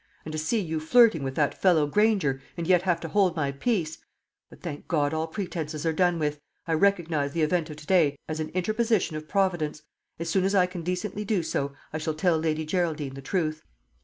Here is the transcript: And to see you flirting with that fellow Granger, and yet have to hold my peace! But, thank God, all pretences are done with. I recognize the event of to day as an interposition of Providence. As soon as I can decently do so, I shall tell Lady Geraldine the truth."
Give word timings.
And 0.25 0.31
to 0.31 0.39
see 0.39 0.59
you 0.59 0.79
flirting 0.79 1.21
with 1.21 1.35
that 1.35 1.53
fellow 1.61 1.85
Granger, 1.85 2.41
and 2.57 2.65
yet 2.65 2.81
have 2.81 2.99
to 3.01 3.07
hold 3.07 3.35
my 3.35 3.51
peace! 3.51 3.99
But, 4.49 4.61
thank 4.63 4.87
God, 4.87 5.13
all 5.13 5.27
pretences 5.27 5.85
are 5.85 5.93
done 5.93 6.17
with. 6.17 6.41
I 6.65 6.73
recognize 6.73 7.33
the 7.33 7.43
event 7.43 7.69
of 7.69 7.75
to 7.77 7.85
day 7.85 8.17
as 8.27 8.39
an 8.39 8.49
interposition 8.55 9.15
of 9.15 9.27
Providence. 9.29 9.83
As 10.17 10.27
soon 10.27 10.43
as 10.43 10.55
I 10.55 10.65
can 10.65 10.81
decently 10.81 11.23
do 11.23 11.43
so, 11.43 11.73
I 11.93 11.99
shall 11.99 12.15
tell 12.15 12.39
Lady 12.39 12.65
Geraldine 12.65 13.13
the 13.13 13.21
truth." 13.21 13.61